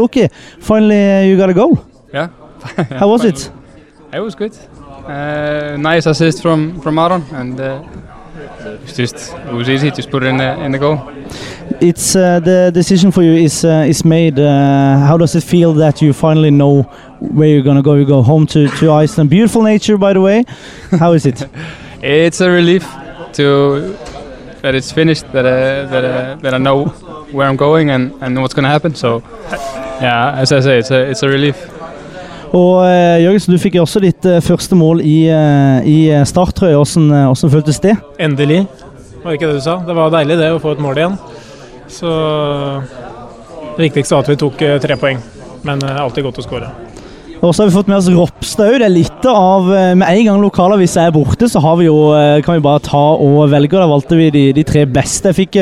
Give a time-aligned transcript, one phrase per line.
[0.00, 0.28] Floki,
[0.60, 1.84] finally you got a goal.
[2.10, 2.28] Yeah.
[3.00, 3.50] How was it?
[4.14, 4.56] It was good.
[5.06, 7.82] Uh, nice assist from from Aron, and uh,
[8.82, 9.16] it's just
[9.50, 9.90] it was easy.
[9.90, 10.98] Just put it in the in the goal.
[11.80, 14.38] It's uh, the decision for you is uh, is made.
[14.38, 16.82] Uh, how does it feel that you finally know
[17.20, 17.94] where you're gonna go?
[17.94, 19.28] You go home to, to Iceland.
[19.28, 20.44] Beautiful nature, by the way.
[20.98, 21.46] How is it?
[22.02, 22.84] It's a relief
[23.32, 23.44] to
[24.62, 25.24] that it's finished.
[25.32, 26.88] That uh, that uh, that I know
[27.32, 28.94] where I'm going and, and what's gonna happen.
[28.94, 29.22] So
[30.00, 31.56] yeah, as I say, it's a it's a relief.
[32.50, 36.74] Og uh, Jørgensen, du fikk jo også ditt uh, første mål i, uh, i starttrøye.
[36.74, 37.94] Hvordan, uh, hvordan føltes det?
[38.18, 38.64] Endelig,
[39.22, 39.76] var det ikke det du sa?
[39.86, 41.18] Det var deilig det å få et mål igjen.
[41.90, 42.10] Så
[43.76, 45.20] det viktigste var at vi tok uh, tre poeng.
[45.66, 46.70] Men uh, alltid godt å skåre.
[47.40, 48.78] Og så har vi fått med oss Ropstad òg.
[48.82, 51.96] Det er litt av Med en gang lokalavisa er borte, så har vi jo,
[52.44, 53.78] kan vi bare ta og velge.
[53.80, 55.32] Da valgte vi de, de tre beste.
[55.32, 55.60] Jeg fikk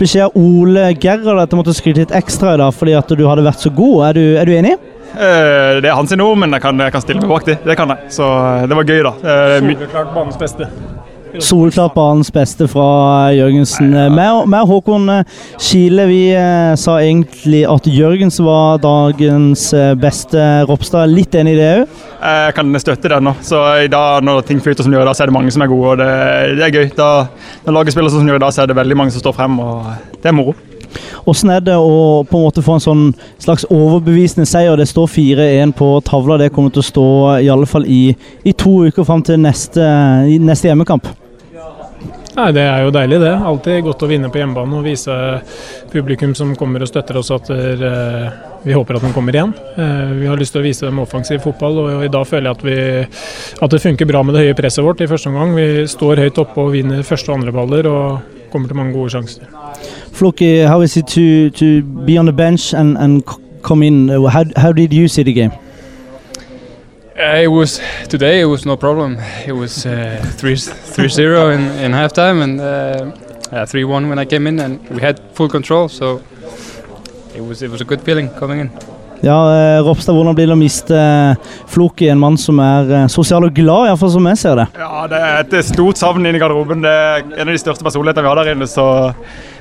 [0.00, 3.26] beskjed av Ole Gerhard at jeg måtte skryte litt ekstra i dag fordi at du
[3.30, 4.08] hadde vært så god.
[4.10, 4.74] Er du, er du enig?
[5.10, 7.60] Eh, det er hans ord, men jeg kan, jeg kan stille meg bak det.
[7.66, 8.10] Det kan jeg.
[8.18, 8.30] Så
[8.66, 9.14] det var gøy, da.
[9.60, 10.70] Soleklart banens beste.
[11.38, 13.92] Soleklart banens beste fra Jørgensen.
[14.14, 15.06] Med Håkon
[15.60, 16.22] Kile, vi
[16.80, 19.68] sa egentlig at Jørgensen var dagens
[20.00, 20.46] beste.
[20.68, 22.00] Ropstad, litt enig i det òg?
[22.20, 23.34] Jeg kan støtte det nå.
[23.46, 25.62] Så i dag, når ting flyter som det gjør, da, så er det mange som
[25.64, 25.94] er gode.
[25.94, 26.10] og Det,
[26.58, 26.90] det er gøy.
[26.98, 27.12] Da,
[27.66, 29.60] når laget spiller som det gjør da, så er det veldig mange som står frem,
[29.62, 29.86] og
[30.18, 30.56] det er moro.
[31.24, 33.06] Hvordan er det å på en måte få en sånn
[33.38, 34.74] slags overbevisende seier?
[34.80, 36.38] Det står 4-1 på tavla.
[36.40, 37.06] Det kommer til å stå
[37.44, 38.02] i alle fall i,
[38.42, 39.84] i to uker fram til neste,
[40.42, 41.06] neste hjemmekamp.
[42.40, 43.32] Nei, Det er jo deilig, det.
[43.50, 45.12] Alltid godt å vinne på hjemmebane og vise
[45.92, 47.82] publikum som kommer og støtter oss at der,
[48.64, 49.52] vi håper at de kommer igjen.
[50.16, 52.64] Vi har lyst til å vise dem offensiv fotball, og i dag føler jeg at,
[52.64, 52.78] vi,
[53.60, 55.52] at det funker bra med det høye presset vårt i første omgang.
[55.58, 59.12] Vi står høyt oppe og vinner første og andre baller og kommer til mange gode
[59.12, 59.50] sjanser.
[60.16, 63.36] Floki, hvordan er det å være på benken og
[63.68, 64.06] komme inn?
[64.16, 65.50] Hvordan did you see?
[67.20, 68.40] Uh, it was today.
[68.40, 69.18] It was no problem.
[69.46, 69.92] It was uh,
[70.38, 74.80] three three zero in in halftime and uh, three one when I came in, and
[74.88, 75.88] we had full control.
[75.88, 76.22] So
[77.34, 78.70] it was it was a good feeling coming in.
[79.22, 79.36] Ja,
[79.84, 80.96] Ropstad, hvordan blir det å miste
[81.68, 84.64] Floki, en mann som er sosial og glad, iallfall som jeg ser det?
[84.80, 86.80] Ja, Det er et stort savn inne i garderoben.
[86.80, 88.66] Det er en av de største personlighetene vi har der inne.
[88.66, 88.86] så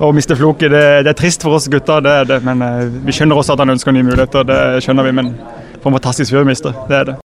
[0.00, 2.64] å miste Floki, det, det, er trist for oss gutter, det det, men
[3.04, 4.48] vi skjønner også at han ønsker nye muligheter.
[4.48, 5.34] Det skjønner vi, men
[5.82, 6.72] for en fantastisk fyr å miste.
[6.88, 7.20] Det er det.